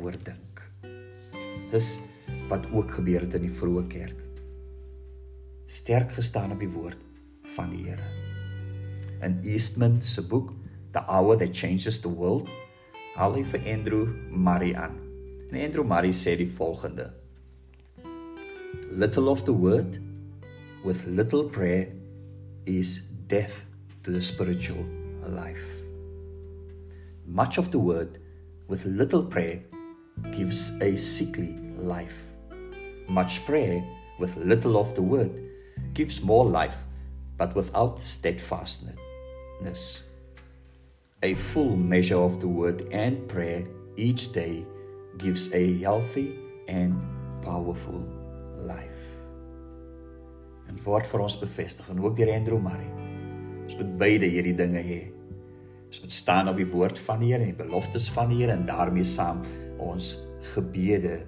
oordink. 0.00 0.62
Dis 1.72 1.98
wat 2.48 2.64
ook 2.72 2.96
gebeur 2.98 3.26
het 3.26 3.36
in 3.36 3.44
die 3.44 3.52
vroeë 3.52 3.84
kerk. 3.92 4.22
Sterk 5.68 6.14
gestaan 6.16 6.54
op 6.54 6.62
die 6.64 6.70
woord 6.72 7.02
van 7.56 7.70
die 7.74 7.84
Here. 7.90 8.08
In 9.26 9.40
Eastman 9.44 10.00
se 10.02 10.24
boek 10.26 10.54
The 10.94 11.02
Hour 11.06 11.36
That 11.36 11.52
Changes 11.52 12.00
the 12.00 12.08
World, 12.08 12.48
haal 13.18 13.34
hy 13.34 13.42
vir 13.52 13.64
Andrew 13.74 14.04
Murray 14.30 14.74
aan. 14.78 14.94
En 15.50 15.58
Andrew 15.58 15.84
Murray 15.84 16.14
sê 16.14 16.36
die 16.38 16.46
volgende: 16.46 17.10
Little 18.94 19.32
of 19.32 19.44
the 19.44 19.52
word 19.52 19.98
with 20.84 21.04
little 21.06 21.48
prayer 21.50 21.88
is 22.64 23.02
death 23.26 23.66
to 24.04 24.12
the 24.12 24.22
spiritual 24.22 24.84
life. 25.26 25.82
Much 27.26 27.58
of 27.58 27.70
the 27.70 27.78
word 27.78 28.18
with 28.68 28.86
little 28.86 29.22
prayer 29.22 29.62
gives 30.30 30.72
a 30.80 30.96
sickly 30.96 31.58
life. 31.76 32.22
Much 33.08 33.44
prayer 33.46 33.82
with 34.18 34.36
little 34.36 34.78
of 34.78 34.94
the 34.94 35.02
word 35.02 35.30
gives 35.92 36.22
more 36.22 36.44
life, 36.44 36.78
but 37.36 37.54
without 37.54 38.00
steadfastness. 38.00 40.07
A 41.24 41.34
full 41.34 41.74
measure 41.74 42.14
of 42.14 42.38
the 42.38 42.46
word 42.46 42.92
and 42.92 43.26
prayer 43.26 43.66
each 43.96 44.32
day 44.32 44.64
gives 45.18 45.52
a 45.52 45.78
healthy 45.82 46.38
and 46.68 46.94
powerful 47.42 48.06
life. 48.54 49.18
En 50.70 50.78
word 50.84 51.08
vir 51.10 51.24
ons 51.24 51.36
bevestig 51.40 51.88
en 51.90 52.04
ook 52.04 52.14
deur 52.20 52.30
Andrew 52.30 52.60
Murray. 52.62 52.86
Ons 53.64 53.74
moet 53.80 53.90
beide 53.98 54.30
hierdie 54.30 54.54
dinge 54.54 54.78
hê. 54.78 55.00
Ons 55.88 56.04
moet 56.04 56.14
staan 56.20 56.52
op 56.52 56.62
die 56.62 56.68
woord 56.70 57.02
van 57.08 57.18
die 57.18 57.32
Here 57.32 57.42
en 57.42 57.50
die 57.50 57.64
beloftes 57.64 58.06
van 58.14 58.30
die 58.30 58.44
Here 58.44 58.54
en 58.54 58.68
daarmee 58.70 59.02
saam 59.02 59.42
ons 59.82 60.14
gebede 60.54 61.24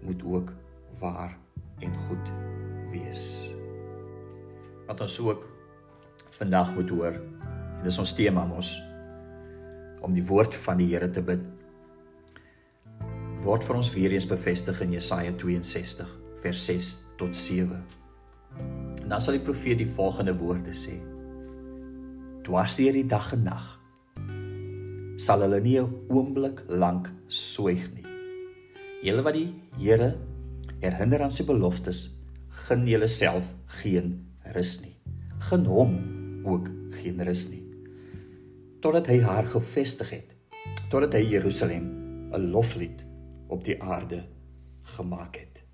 moet 0.00 0.24
ook 0.24 0.56
waar 0.96 1.36
en 1.84 2.02
goed 2.08 2.34
wees. 2.88 3.52
Wat 4.88 5.04
ons 5.04 5.20
ook 5.20 5.44
vandag 6.40 6.72
moet 6.72 6.88
hoor 6.88 7.20
en 7.20 7.84
dis 7.84 8.00
ons 8.00 8.16
tema 8.16 8.48
mos 8.48 8.78
om 10.06 10.14
die 10.14 10.24
woord 10.26 10.54
van 10.54 10.78
die 10.78 10.92
Here 10.92 11.10
te 11.10 11.22
bid. 11.26 11.42
Word 13.42 13.66
vir 13.66 13.78
ons 13.78 13.90
weer 13.94 14.14
eens 14.14 14.28
bevestig 14.30 14.78
in 14.84 14.94
Jesaja 14.94 15.34
62 15.34 16.12
vers 16.42 16.66
6 16.68 16.92
tot 17.18 17.34
7. 17.36 17.82
En 19.02 19.08
dan 19.10 19.22
sal 19.22 19.38
die 19.38 19.44
profeet 19.46 19.80
die 19.82 19.90
volgende 19.90 20.36
woorde 20.38 20.74
sê: 20.74 21.00
Dwars 22.46 22.78
deur 22.78 22.94
die 22.94 23.08
dag 23.10 23.32
en 23.34 23.44
nag 23.50 23.74
sal 25.16 25.40
hulle 25.40 25.60
nie 25.64 25.78
'n 25.80 25.92
oomblik 26.12 26.62
lank 26.68 27.08
swyg 27.26 27.88
nie. 27.94 28.04
Julle 29.02 29.22
wat 29.22 29.34
die 29.34 29.54
Here 29.78 30.16
herinner 30.80 31.22
aan 31.22 31.30
sy 31.30 31.44
beloftes, 31.44 32.10
gun 32.48 32.86
julle 32.86 33.08
self 33.08 33.44
geen 33.80 34.26
rus 34.54 34.80
nie. 34.82 34.96
Gun 35.38 35.64
hom 35.66 35.92
ook 36.44 36.68
geen 37.00 37.20
rus 37.24 37.50
nie. 37.50 37.65
Totdat 38.86 39.08
hy 39.10 39.16
haar 39.18 39.48
gevestig 39.50 40.10
het, 40.14 40.28
totdat 40.92 41.16
hy 41.18 41.24
Jerusalem 41.26 41.86
'n 42.30 42.50
loflied 42.54 43.00
op 43.50 43.64
die 43.66 43.74
aarde 43.82 44.20
gemaak 44.94 45.34
het. 45.34 45.64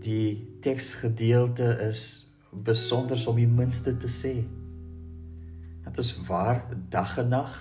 Die 0.00 0.56
teksgedeelte 0.64 1.76
is 1.84 2.32
besonder 2.48 3.20
om 3.28 3.36
die 3.36 3.46
minste 3.46 3.92
te 3.96 4.08
sê. 4.08 4.48
Dit 5.84 5.98
is 5.98 6.16
waar 6.26 6.64
dag 6.88 7.18
en 7.18 7.28
nag 7.28 7.52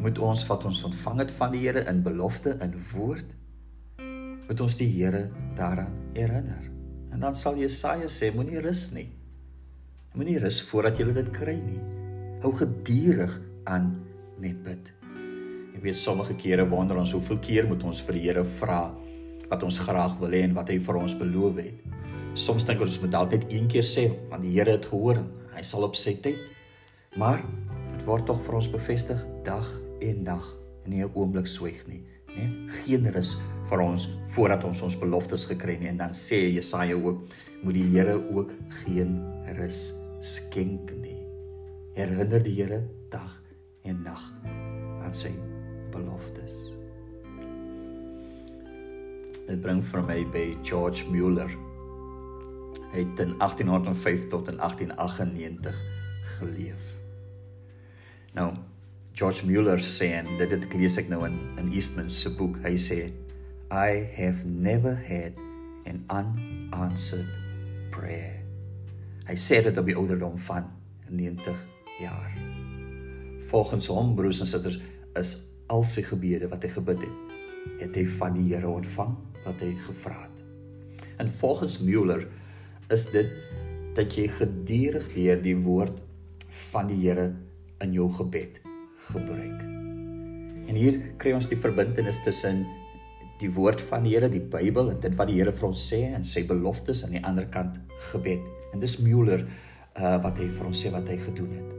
moet 0.00 0.18
ons 0.18 0.46
wat 0.46 0.64
ons 0.64 0.82
ontvang 0.84 1.18
het 1.18 1.32
van 1.32 1.52
die 1.52 1.60
Here 1.64 1.88
in 1.88 2.02
belofte 2.02 2.58
in 2.60 2.76
woord 2.92 3.32
moet 4.48 4.60
ons 4.60 4.76
die 4.76 4.90
Here 5.00 5.30
daaraan 5.56 5.96
herinner. 6.12 6.70
En 7.10 7.20
dan 7.20 7.34
sal 7.34 7.56
Jesaja 7.56 8.08
sê 8.08 8.34
moenie 8.34 8.60
rus 8.60 8.90
nie. 8.92 9.19
Moenie 10.10 10.40
rus 10.42 10.56
voordat 10.66 10.96
jy 10.98 11.04
dit 11.14 11.28
kry 11.30 11.52
nie. 11.54 11.78
Hou 12.42 12.50
gedurig 12.58 13.30
aan 13.70 13.92
met 14.42 14.56
bid. 14.64 14.88
Ek 15.70 15.84
weet 15.84 16.00
sommige 16.02 16.34
kere 16.34 16.64
wonder 16.66 16.98
ons 16.98 17.12
hoeveel 17.14 17.38
keer 17.38 17.68
moet 17.70 17.84
ons 17.86 18.00
vir 18.02 18.18
die 18.18 18.22
Here 18.24 18.42
vra 18.42 18.80
wat 19.52 19.62
ons 19.62 19.78
graag 19.78 20.16
wil 20.18 20.34
hê 20.34 20.40
en 20.48 20.56
wat 20.56 20.72
hy 20.72 20.80
vir 20.82 20.98
ons 20.98 21.14
beloof 21.14 21.60
het. 21.62 21.86
Soms 22.34 22.66
dink 22.66 22.82
ons 22.82 22.98
moet 23.04 23.14
dalk 23.14 23.36
net 23.36 23.46
een 23.54 23.70
keer 23.70 23.86
sê 23.86 24.08
want 24.32 24.42
die 24.42 24.56
Here 24.56 24.74
het 24.74 24.90
gehoor 24.90 25.22
Hy 25.54 25.62
sal 25.66 25.86
op 25.86 25.94
sy 25.98 26.16
tyd. 26.24 26.42
Maar 27.14 27.46
dit 27.92 28.02
word 28.08 28.26
tog 28.26 28.42
vir 28.42 28.58
ons 28.58 28.72
bevestig 28.74 29.22
dag 29.46 29.70
en 30.02 30.26
dag 30.26 30.52
en 30.86 30.90
nie 30.90 31.04
'n 31.04 31.14
oomblik 31.14 31.46
swyg 31.46 31.86
nie, 31.86 32.02
né? 32.34 32.50
Geen 32.82 33.06
rus 33.14 33.36
vir 33.70 33.80
ons 33.80 34.08
voordat 34.34 34.64
ons 34.64 34.82
ons 34.82 34.98
beloftes 34.98 35.46
gekry 35.46 35.72
het 35.72 35.80
nie 35.80 35.88
en 35.88 35.98
dan 35.98 36.10
sê 36.10 36.50
Jesaja 36.50 36.94
ook 36.94 37.28
moet 37.62 37.74
die 37.74 37.88
Here 37.94 38.18
ook 38.34 38.50
geen 38.82 39.22
rus 39.54 39.99
skenk 40.20 40.92
nie. 41.00 41.18
Herinner 41.96 42.42
die 42.44 42.54
Here 42.54 42.82
dag 43.10 43.40
en 43.88 44.02
nag 44.04 44.22
aan 45.00 45.14
sy 45.16 45.32
beloftes. 45.92 46.54
Dit 49.48 49.60
bring 49.64 49.80
vir 49.82 50.04
my 50.06 50.20
by 50.30 50.44
George 50.62 51.08
Mueller 51.10 51.50
het 52.90 53.22
in 53.22 53.36
1805 53.38 54.28
tot 54.28 54.48
in 54.50 54.58
1898 54.58 55.80
geleef. 56.38 56.84
Nou 58.32 58.52
George 59.12 59.46
Mueller 59.46 59.80
sê 59.82 60.12
en 60.20 60.36
dit 60.38 60.50
het 60.50 60.68
lees 60.74 60.98
ek 61.00 61.10
nou 61.10 61.24
in 61.26 61.38
in 61.58 61.72
Eastman 61.72 62.10
se 62.10 62.30
boek. 62.36 62.60
Hy 62.64 62.76
sê 62.78 63.00
I 63.70 64.06
have 64.16 64.46
never 64.46 64.94
had 64.94 65.38
an 65.88 66.04
unanswered 66.10 67.28
prayer. 67.90 68.39
Hy 69.28 69.36
sê 69.36 69.60
dit 69.64 69.78
op 69.78 69.86
die 69.86 69.96
ouderdom 69.96 70.38
van 70.46 70.70
90 71.08 71.66
jaar. 72.00 72.32
Volgens 73.50 73.90
hom 73.92 74.14
broers 74.18 74.40
en 74.40 74.48
susters 74.48 74.78
is 75.18 75.34
al 75.70 75.84
sy 75.86 76.02
gebede 76.06 76.48
wat 76.50 76.64
hy 76.66 76.70
gebid 76.74 77.02
het, 77.04 77.34
het 77.82 77.96
hy 77.98 78.04
van 78.18 78.36
die 78.36 78.46
Here 78.50 78.70
ontvang 78.70 79.16
wat 79.44 79.62
hy 79.62 79.72
gevra 79.86 80.16
het. 80.22 81.06
En 81.20 81.30
volgens 81.40 81.78
Mueller 81.84 82.26
is 82.90 83.06
dit 83.12 83.32
dat 83.94 84.14
jy 84.16 84.28
gedurig 84.32 85.10
deur 85.14 85.42
die 85.42 85.56
woord 85.58 85.98
van 86.70 86.88
die 86.90 86.98
Here 87.02 87.30
in 87.84 87.94
jou 87.96 88.08
gebed 88.16 88.60
gebruik. 89.10 89.64
En 90.70 90.78
hier 90.78 91.00
kry 91.18 91.32
ons 91.34 91.48
die 91.50 91.58
verbintenis 91.58 92.20
tussen 92.24 92.64
die 93.40 93.50
woord 93.52 93.80
van 93.82 94.04
die 94.04 94.14
Here, 94.14 94.30
die 94.30 94.42
Bybel 94.42 94.92
en 94.92 95.00
dit 95.02 95.16
wat 95.18 95.30
die 95.30 95.38
Here 95.40 95.54
vir 95.54 95.70
ons 95.70 95.84
sê 95.92 96.04
en 96.14 96.26
sy 96.26 96.44
beloftes 96.48 97.04
aan 97.06 97.16
die 97.16 97.24
ander 97.26 97.48
kant 97.52 97.78
gebed. 98.12 98.44
En 98.72 98.80
dis 98.80 98.98
Mueller 98.98 99.46
uh 99.98 100.16
wat 100.22 100.38
hy 100.38 100.48
vir 100.48 100.66
ons 100.66 100.86
sê 100.86 100.90
wat 100.94 101.08
hy 101.08 101.16
gedoen 101.18 101.50
het. 101.56 101.70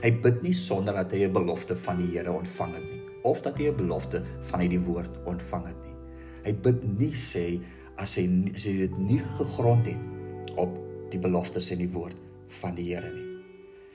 Hy 0.00 0.10
bid 0.22 0.42
nie 0.42 0.54
sonder 0.56 0.94
dat 0.94 1.12
hy 1.12 1.26
'n 1.26 1.32
belofte 1.32 1.76
van 1.76 1.98
die 1.98 2.16
Here 2.16 2.32
ontvang 2.32 2.74
het 2.74 2.84
nie 2.84 3.00
of 3.22 3.42
dat 3.42 3.58
hy 3.58 3.68
'n 3.68 3.76
belofte 3.76 4.22
van 4.40 4.60
uit 4.60 4.70
die 4.70 4.80
woord 4.80 5.10
ontvang 5.24 5.66
het 5.66 5.80
nie. 5.84 5.96
Hy 6.44 6.52
bid 6.52 6.98
nie 6.98 7.12
sê 7.12 7.60
as 7.96 8.14
hy 8.16 8.52
as 8.54 8.64
hy 8.64 8.76
dit 8.76 8.98
nie 8.98 9.20
gegrond 9.38 9.86
het 9.86 10.56
op 10.56 10.78
die 11.10 11.18
beloftes 11.18 11.70
in 11.70 11.78
die 11.78 11.92
woord 11.92 12.16
van 12.48 12.74
die 12.74 12.94
Here 12.94 13.12
nie. 13.12 13.28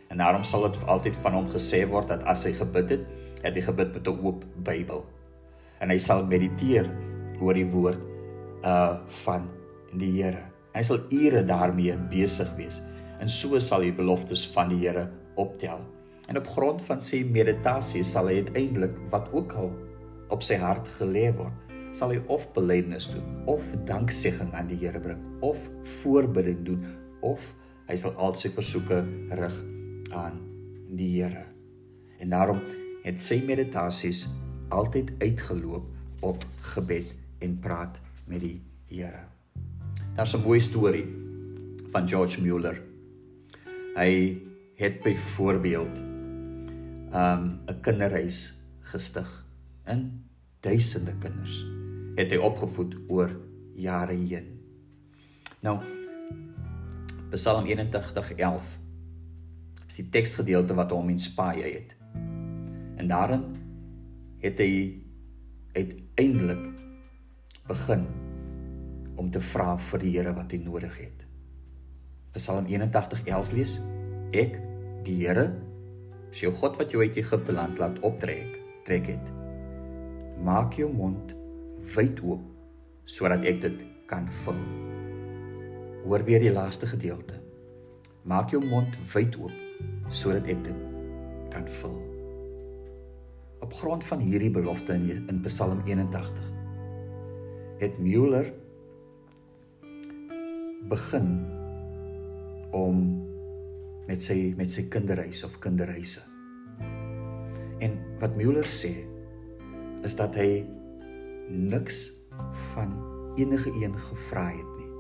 En 0.10 0.18
daarom 0.18 0.44
sal 0.44 0.70
dit 0.70 0.86
altyd 0.86 1.16
van 1.16 1.34
hom 1.34 1.50
gesê 1.50 1.88
word 1.90 2.08
dat 2.08 2.24
as 2.24 2.46
hy 2.46 2.54
gebid 2.54 2.90
het, 2.90 3.06
het 3.42 3.56
hy 3.56 3.62
gebid 3.62 3.94
met 3.94 4.08
'n 4.08 4.20
oop 4.26 4.46
Bybel. 4.64 5.06
En 5.80 5.90
hy 5.90 5.98
sal 5.98 6.26
mediteer 6.26 6.90
oor 7.42 7.54
die 7.54 7.66
woord 7.66 8.00
uh 8.64 8.98
van 9.08 9.50
die 9.94 10.22
Here. 10.22 10.55
Hy 10.76 10.84
sal 10.84 11.06
ure 11.08 11.44
daarmee 11.48 11.96
besig 12.12 12.50
wees. 12.58 12.82
En 13.24 13.32
so 13.32 13.60
sal 13.64 13.86
hy 13.86 13.94
beloftes 13.96 14.44
van 14.52 14.74
die 14.74 14.82
Here 14.84 15.08
optel. 15.40 15.80
En 16.28 16.40
op 16.40 16.48
grond 16.52 16.82
van 16.84 17.02
sy 17.04 17.22
meditasie 17.24 18.04
sal 18.04 18.28
hy 18.28 18.42
uiteindelik 18.44 18.96
wat 19.14 19.30
ook 19.32 19.54
al 19.56 19.70
op 20.34 20.44
sy 20.44 20.58
hart 20.60 20.90
gelê 20.98 21.30
word, 21.38 21.54
sal 21.96 22.12
hy 22.12 22.20
of 22.34 22.48
belydenis 22.56 23.08
doen 23.14 23.28
of 23.52 23.68
danksegging 23.88 24.52
aan 24.58 24.68
die 24.68 24.80
Here 24.82 25.00
bring 25.00 25.22
of 25.46 25.62
voorbidding 26.02 26.66
doen 26.68 26.82
of 27.24 27.54
hy 27.88 27.96
sal 28.00 28.16
al 28.20 28.36
sy 28.40 28.52
versoeke 28.52 29.04
rig 29.40 29.62
aan 30.12 30.42
die 30.98 31.14
Here. 31.14 31.46
En 32.20 32.34
daarom 32.34 32.60
het 33.06 33.22
sy 33.22 33.40
meditasies 33.46 34.26
altyd 34.76 35.14
uitgeloop 35.22 36.26
op 36.26 36.44
gebed 36.74 37.16
en 37.46 37.56
praat 37.64 38.02
met 38.28 38.44
die 38.44 38.58
Here. 38.90 39.35
Daar's 40.16 40.34
'n 40.34 40.42
mooi 40.42 40.60
storie 40.60 41.06
van 41.92 42.08
George 42.08 42.42
Mueller. 42.42 42.82
Hy 43.96 44.42
het 44.76 45.02
byvoorbeeld 45.02 45.98
um 47.12 47.60
'n 47.68 47.80
kinderhuis 47.82 48.62
gestig 48.80 49.46
in 49.86 50.26
duisende 50.60 51.18
kinders 51.18 51.66
het 52.16 52.32
hy 52.32 52.38
opgevoed 52.38 52.96
oor 53.08 53.32
jare 53.74 54.14
heen. 54.14 54.62
Nou 55.60 55.80
Psalm 57.30 57.66
81:11 57.66 58.80
is 59.88 59.96
die 59.96 60.10
teksgedeelte 60.10 60.74
wat 60.74 60.92
hom 60.92 61.10
inspireer 61.10 61.74
het. 61.74 61.96
En 62.96 63.08
daarin 63.08 63.44
het 64.38 64.58
hy 64.58 65.02
uiteindelik 65.74 66.72
begin 67.68 68.06
om 69.16 69.32
te 69.32 69.42
vra 69.54 69.76
vir 69.92 70.04
die 70.04 70.12
Here 70.18 70.34
wat 70.36 70.52
hy 70.52 70.60
nodig 70.64 70.98
het. 71.00 71.26
Psalm 72.36 72.68
81:11 72.68 73.54
lees: 73.56 73.78
Ek, 74.36 74.60
die 75.08 75.16
Here, 75.22 75.54
is 76.32 76.44
jou 76.44 76.52
God 76.52 76.78
wat 76.78 76.92
jou 76.92 77.04
uit 77.04 77.18
Egipte 77.18 77.56
land 77.56 77.80
laat 77.80 78.02
optrek, 78.04 78.58
trek 78.84 79.08
het. 79.14 79.32
Maak 80.44 80.76
jou 80.76 80.90
mond 80.92 81.32
wyd 81.96 82.20
oop 82.24 82.44
sodat 83.06 83.46
ek 83.46 83.62
dit 83.62 83.86
kan 84.10 84.28
vul. 84.44 84.60
Hoor 86.06 86.26
weer 86.26 86.42
die 86.44 86.52
laaste 86.52 86.90
gedeelte. 86.90 87.40
Maak 88.26 88.52
jou 88.52 88.60
mond 88.66 88.98
wyd 89.14 89.38
oop 89.40 89.54
sodat 90.10 90.50
ek 90.50 90.64
dit 90.66 90.84
kan 91.54 91.70
vul. 91.80 91.96
Op 93.64 93.74
grond 93.74 94.04
van 94.04 94.20
hierdie 94.20 94.52
belofte 94.52 94.94
in 94.94 95.30
in 95.30 95.42
Psalm 95.48 95.82
81 95.86 96.52
het 97.80 97.98
Müller 98.00 98.52
begin 100.90 101.30
om 102.76 103.02
met 104.06 104.22
sy 104.22 104.54
met 104.58 104.70
sy 104.70 104.86
kinderhuis 104.92 105.44
of 105.48 105.58
kinderhuise. 105.64 106.22
En 107.84 107.98
wat 108.22 108.38
Müller 108.38 108.68
sê 108.70 108.94
is 110.06 110.16
dat 110.18 110.38
hy 110.38 110.66
niks 111.50 112.10
van 112.74 112.94
enige 113.40 113.72
een 113.82 113.96
gevra 114.10 114.46
het 114.52 114.72
nie. 114.78 114.92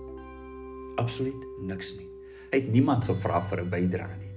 Absoluut 1.01 1.46
niks 1.68 1.94
nie. 2.00 2.10
Hy 2.51 2.62
het 2.63 2.72
niemand 2.72 3.06
gevra 3.06 3.42
vir 3.42 3.62
'n 3.63 3.70
bydrae 3.70 4.18
nie. 4.18 4.34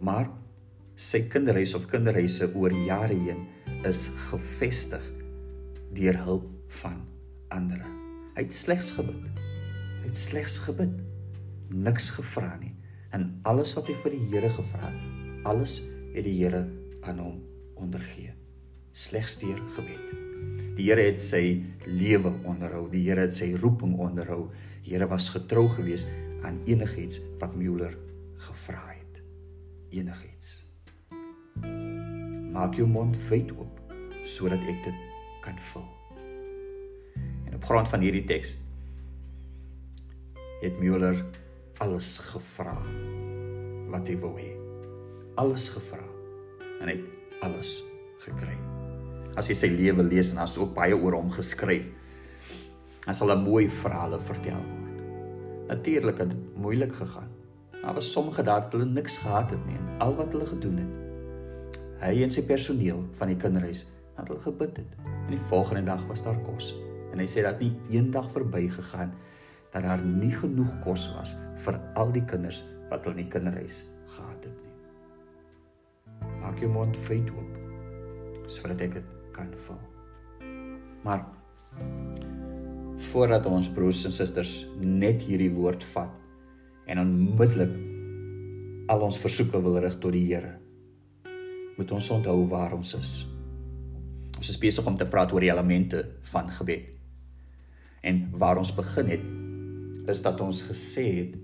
Maar 0.00 0.30
sy 0.96 1.28
kinderhuis 1.28 1.74
of 1.74 1.86
kinderhuise 1.86 2.54
oor 2.54 2.72
jare 2.72 3.14
heen 3.14 3.46
is 3.84 4.08
gefestig 4.30 5.02
deur 5.92 6.16
hulp 6.24 6.48
van 6.82 7.04
ander. 7.48 7.84
Hy 8.34 8.42
het 8.42 8.52
slegs 8.52 8.90
gebid. 8.90 9.45
Het 10.06 10.18
slegs 10.18 10.58
gebid. 10.62 11.00
Niks 11.68 12.12
gevra 12.14 12.52
nie. 12.60 12.76
En 13.10 13.40
alles 13.42 13.72
wat 13.74 13.88
hy 13.90 13.96
vir 14.04 14.12
die 14.14 14.26
Here 14.30 14.50
gevra 14.54 14.90
het, 14.92 15.06
alles 15.50 15.80
het 16.14 16.22
die 16.22 16.36
Here 16.38 16.62
aan 17.02 17.18
hom 17.18 17.40
ondergee. 17.74 18.30
Slegs 18.94 19.34
deur 19.42 19.58
gebed. 19.74 20.04
Die 20.78 20.86
Here 20.86 21.08
het 21.08 21.18
sy 21.22 21.64
lewe 21.88 22.30
onderhou. 22.46 22.84
Die 22.92 23.02
Here 23.08 23.26
het 23.26 23.34
sy 23.34 23.50
roeping 23.58 23.96
onderhou. 23.98 24.52
Die 24.84 24.94
Here 24.94 25.08
was 25.10 25.32
getrou 25.34 25.66
geweest 25.74 26.12
aan 26.46 26.62
enigiets 26.70 27.18
wat 27.40 27.58
Müller 27.58 27.98
gevra 28.46 28.84
het. 28.92 29.18
Enigiets. 29.90 30.62
Maak 32.54 32.78
jou 32.78 32.86
mond 32.86 33.18
wyd 33.26 33.50
oop 33.58 33.82
sodat 34.26 34.62
ek 34.70 34.86
dit 34.86 35.04
kan 35.42 35.58
vul 35.72 35.84
op 37.56 37.64
grond 37.64 37.88
van 37.88 38.02
hierdie 38.04 38.24
teks 38.26 38.56
het 40.60 40.78
Müller 40.80 41.18
alles 41.84 42.16
gevra 42.30 42.76
wat 43.92 44.08
hy 44.08 44.16
wou 44.22 44.32
hê. 44.38 44.54
Alles 45.36 45.68
gevra 45.74 46.02
en 46.80 46.88
hy 46.88 46.94
het 46.96 47.42
alles 47.44 47.82
gekry. 48.24 48.56
As 49.36 49.50
jy 49.50 49.56
sy 49.58 49.68
lewe 49.74 50.04
lees 50.06 50.32
en 50.32 50.40
as 50.40 50.56
ook 50.56 50.72
baie 50.76 50.96
oor 50.96 51.18
hom 51.18 51.28
geskryf, 51.34 51.84
dan 53.04 53.14
sal 53.14 53.32
'n 53.32 53.44
mooi 53.44 53.68
verhale 53.68 54.20
vertel 54.20 54.62
word. 54.64 54.96
Natuurlik 55.68 56.18
het 56.18 56.30
dit 56.30 56.56
moeilik 56.56 56.94
gegaan. 56.94 57.28
Daar 57.82 57.94
was 57.94 58.12
sommige 58.12 58.42
daar 58.42 58.62
wat 58.62 58.72
hulle 58.72 58.84
niks 58.84 59.18
gehad 59.18 59.50
het 59.50 59.66
nie 59.66 59.76
en 59.76 60.00
al 60.00 60.14
wat 60.14 60.32
hulle 60.32 60.46
gedoen 60.46 60.76
het. 60.76 60.92
Hy 62.00 62.22
en 62.22 62.30
sy 62.30 62.42
personeel 62.42 63.04
van 63.12 63.28
die 63.28 63.36
kinderhuis 63.36 63.86
het 64.16 64.28
hulle 64.28 64.40
gebid 64.40 64.76
het. 64.76 64.92
En 65.04 65.30
die 65.30 65.46
volgende 65.48 65.82
dag 65.84 66.06
was 66.06 66.22
daar 66.22 66.40
kos 66.40 66.74
en 67.12 67.18
hy 67.18 67.26
sê 67.26 67.42
dat 67.42 67.60
nie 67.60 67.76
eendag 67.88 68.30
verbygegaan 68.30 69.12
dat 69.76 69.84
daar 69.84 70.04
nie 70.04 70.32
genoeg 70.32 70.72
kos 70.84 71.10
was 71.16 71.34
vir 71.64 71.76
al 72.00 72.12
die 72.14 72.24
kinders 72.24 72.62
wat 72.88 73.04
hulle 73.04 73.18
in 73.18 73.24
die 73.24 73.32
kinderhuis 73.32 73.82
gehad 74.14 74.46
het 74.46 74.56
nie. 74.62 74.74
Maak 76.40 76.60
jou 76.62 76.70
mond 76.72 76.96
wyd 77.08 77.28
oop 77.34 78.48
sodat 78.48 78.80
ek 78.86 79.00
dit 79.00 79.14
kan 79.34 79.50
vul. 79.66 79.80
Maar 81.04 81.26
voordat 83.10 83.46
ons 83.50 83.68
broers 83.74 84.04
en 84.08 84.14
susters 84.14 84.54
net 84.80 85.26
hierdie 85.26 85.52
woord 85.52 85.84
vat 85.92 86.86
en 86.86 87.02
onmiddellik 87.02 87.74
al 88.92 89.02
ons 89.02 89.18
versoeke 89.18 89.60
wil 89.62 89.80
rig 89.82 89.98
tot 89.98 90.14
die 90.14 90.24
Here, 90.28 90.54
moet 91.76 91.90
ons 91.92 92.10
onthou 92.14 92.38
waar 92.48 92.76
ons 92.76 92.94
is. 92.96 93.16
Ons 94.38 94.52
is 94.52 94.60
besig 94.62 94.86
om 94.86 94.96
te 94.96 95.08
praat 95.10 95.34
oor 95.34 95.42
die 95.42 95.50
elemente 95.50 96.04
van 96.30 96.48
gebed. 96.54 96.92
En 98.06 98.28
waar 98.38 98.60
ons 98.62 98.70
begin 98.76 99.10
het 99.10 99.26
is 100.08 100.22
dat 100.22 100.40
ons 100.40 100.62
gesê 100.68 101.06
het 101.20 101.36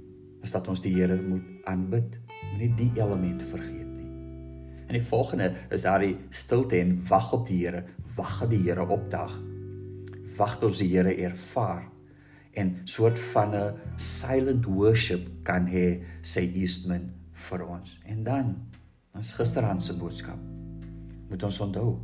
is 0.42 0.51
dat 0.51 0.68
ons 0.68 0.81
die 0.83 0.94
Here 0.96 1.16
moet 1.22 1.46
aanbid. 1.70 2.18
Moenie 2.51 2.72
die 2.75 2.90
elemente 2.98 3.46
vergeet 3.46 3.87
nie. 3.87 4.09
En 4.88 4.96
die 4.98 5.05
volgende 5.07 5.53
is 5.70 5.87
daardie 5.87 6.16
stilte 6.31 6.81
en 6.81 6.96
wag 7.09 7.33
op 7.33 7.46
die 7.46 7.61
Here, 7.62 7.85
wag 8.16 8.40
dat 8.42 8.51
die 8.51 8.62
Here 8.66 8.87
opdag. 8.87 9.38
Wag 10.37 10.59
tot 10.59 10.70
ons 10.72 10.83
die 10.83 10.90
Here 10.92 11.14
ervaar 11.14 11.88
en 12.53 12.77
soort 12.85 13.18
van 13.18 13.55
'n 13.55 13.75
silent 13.96 14.64
worship 14.64 15.29
kan 15.42 15.66
hê 15.66 16.05
sê 16.20 16.40
Eastman 16.55 17.11
vir 17.33 17.66
ons. 17.66 18.01
En 18.05 18.25
dan 18.25 18.57
ons 19.14 19.33
gisteraand 19.33 19.83
se 19.83 19.96
boodskap 19.96 20.38
moet 21.29 21.42
ons 21.42 21.61
onthou 21.61 21.98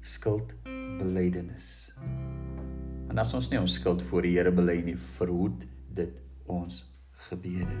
skuld 0.00 0.54
belydenis. 0.98 1.92
En 3.10 3.18
as 3.22 3.32
ons 3.36 3.48
nie 3.52 3.60
ons 3.60 3.76
skuld 3.78 4.02
voor 4.08 4.26
die 4.26 4.34
Here 4.34 4.52
bely 4.54 4.80
nie, 4.86 4.96
verhoed 5.16 5.64
dit 5.94 6.18
ons 6.50 6.82
gebede. 7.30 7.74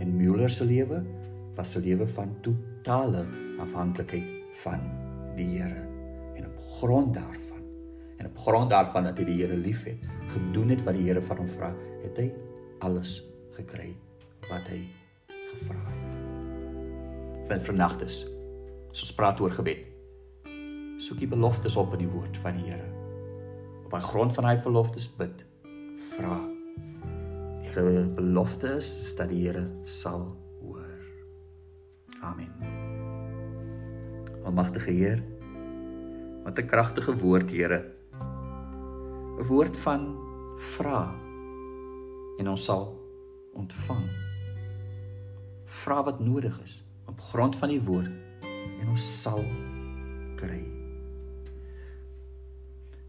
En 0.00 0.14
Müller 0.16 0.52
se 0.52 0.64
lewe 0.64 1.02
was 1.56 1.76
'n 1.76 1.84
lewe 1.84 2.06
van 2.06 2.36
totale 2.42 3.26
afhanklikheid 3.60 4.24
van 4.64 4.80
die 5.36 5.58
Here. 5.58 5.82
En 6.36 6.46
op 6.46 6.58
grond 6.78 7.14
daarvan 7.14 7.62
en 8.18 8.26
op 8.26 8.38
grond 8.38 8.70
daarvan 8.70 9.04
dat 9.04 9.18
hy 9.18 9.24
die 9.24 9.40
Here 9.42 9.56
liefhet, 9.56 9.98
gedoen 10.26 10.68
het 10.68 10.84
wat 10.84 10.94
die 10.94 11.04
Here 11.04 11.22
van 11.22 11.36
hom 11.36 11.48
vra, 11.48 11.74
het 12.02 12.16
hy 12.16 12.32
alles 12.80 13.22
gekry 13.52 13.96
wat 14.48 14.68
hy 14.68 14.88
gevra 15.28 15.84
het. 15.84 17.48
Van 17.48 17.60
vernagtes. 17.60 18.26
As 18.90 19.02
ons 19.02 19.14
praat 19.14 19.40
oor 19.40 19.50
gebed, 19.50 19.84
soek 20.96 21.18
die 21.18 21.28
beloftes 21.28 21.76
op 21.76 21.92
in 21.92 21.98
die 21.98 22.12
woord 22.12 22.36
van 22.36 22.54
die 22.54 22.70
Here 22.70 22.95
op 23.86 23.94
aan 23.94 24.06
grond 24.10 24.34
van 24.34 24.50
hy 24.50 24.58
beloftes 24.66 25.08
bid 25.16 25.46
vra 26.12 26.42
die 27.76 28.04
belofte 28.16 28.76
is 28.78 29.14
dat 29.16 29.28
die 29.28 29.42
Here 29.44 29.66
sal 29.84 30.30
hoor. 30.62 30.92
Amen. 32.24 32.52
Almagtige 34.44 34.90
Heer 34.90 35.22
wat 36.44 36.58
'n 36.58 36.66
kragtige 36.66 37.16
woord 37.16 37.50
Here. 37.50 37.92
'n 39.38 39.46
woord 39.46 39.76
van 39.76 40.16
vra 40.56 41.14
en 42.38 42.48
ons 42.48 42.64
sal 42.64 42.96
ontvang. 43.52 44.08
Vra 45.64 46.04
wat 46.04 46.20
nodig 46.20 46.62
is 46.62 46.84
op 47.06 47.20
grond 47.20 47.56
van 47.56 47.68
die 47.68 47.82
woord 47.82 48.12
en 48.80 48.88
ons 48.88 49.22
sal 49.22 49.44
kry 50.36 50.75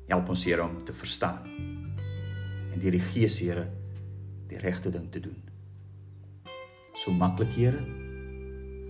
help 0.08 0.30
ons 0.32 0.46
Here 0.48 0.64
om 0.64 0.78
te 0.84 0.96
verstaan 0.96 1.44
en 2.74 2.80
deur 2.80 2.96
die 2.96 3.04
Gees 3.04 3.40
Here 3.44 3.68
die 4.48 4.60
regte 4.62 4.92
ding 4.94 5.10
te 5.12 5.20
doen. 5.20 5.40
So 6.96 7.12
maklik 7.12 7.52
Here 7.58 7.82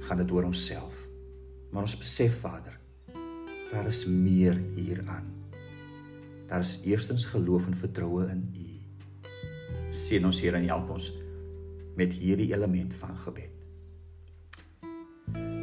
gaan 0.07 0.21
dit 0.21 0.31
oor 0.31 0.47
onsself. 0.47 0.95
Maar 1.71 1.87
ons 1.87 1.97
besef 1.99 2.39
Vader, 2.43 2.77
daar 3.71 3.87
is 3.89 4.05
meer 4.07 4.55
hieraan. 4.77 5.25
Daar 6.47 6.63
is 6.63 6.77
eerstens 6.87 7.25
geloof 7.27 7.67
en 7.67 7.75
vertroue 7.75 8.27
in 8.31 8.45
U. 8.55 8.67
Seën 9.91 10.25
ons 10.25 10.41
Here 10.41 10.55
en 10.57 10.69
help 10.69 10.93
ons 10.95 11.09
met 11.97 12.13
hierdie 12.13 12.53
element 12.53 12.93
van 13.01 13.17
gebed. 13.25 13.53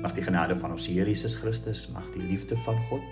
Mag 0.04 0.12
die 0.12 0.24
genade 0.26 0.56
van 0.60 0.74
ons 0.74 0.88
Here 0.90 1.08
Jesus 1.08 1.38
Christus, 1.40 1.86
mag 1.94 2.10
die 2.12 2.26
liefde 2.26 2.58
van 2.66 2.76
God, 2.90 3.04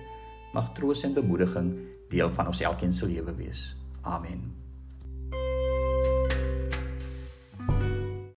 mag 0.52 0.72
troos 0.76 1.06
en 1.06 1.14
bemoediging 1.16 1.70
deel 2.12 2.30
van 2.30 2.46
ons 2.52 2.60
elkeen 2.60 2.92
se 2.92 3.06
lewe 3.08 3.34
wees. 3.34 3.72
Amen. 4.02 4.52